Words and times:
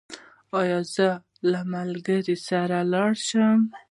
ایا 0.59 0.79
زه 0.93 1.07
له 1.51 1.59
ملګري 1.73 2.35
سره 2.47 2.77
راشم؟ 2.93 3.59